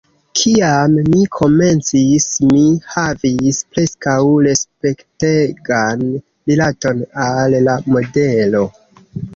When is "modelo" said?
7.95-8.69